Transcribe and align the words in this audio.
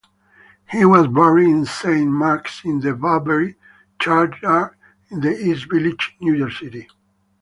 He 0.71 0.83
was 0.83 1.05
buried 1.05 1.47
in 1.47 1.65
Saint 1.67 2.09
Mark's-in-the-Bowery 2.09 3.55
Churchyard 3.99 4.73
in 5.11 5.21
the 5.21 5.31
East 5.37 5.69
Village, 5.69 6.15
New 6.19 6.33
York 6.33 6.53
City. 6.53 6.87